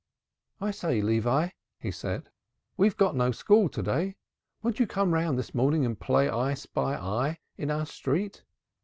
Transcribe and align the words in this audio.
"I 0.59 0.71
say, 0.71 0.99
Levi," 0.99 1.49
he 1.79 1.91
said, 1.91 2.31
"we've 2.75 2.97
got 2.97 3.15
no 3.15 3.31
school 3.31 3.69
to 3.69 3.83
day. 3.83 4.15
Won't 4.63 4.79
you 4.79 4.87
come 4.87 5.13
round 5.13 5.37
this 5.37 5.53
morning 5.53 5.85
and 5.85 5.99
play 5.99 6.27
I 6.27 6.55
spy 6.55 6.95
I 6.95 7.37
in 7.55 7.69
our 7.69 7.85
street? 7.85 8.43